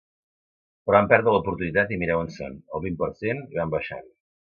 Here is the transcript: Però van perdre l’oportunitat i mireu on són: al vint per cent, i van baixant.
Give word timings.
Però 0.87 0.93
van 0.95 1.09
perdre 1.11 1.33
l’oportunitat 1.35 1.93
i 1.93 1.99
mireu 2.03 2.21
on 2.21 2.31
són: 2.37 2.57
al 2.79 2.83
vint 2.87 2.97
per 3.03 3.11
cent, 3.21 3.45
i 3.55 3.61
van 3.61 3.75
baixant. 3.75 4.09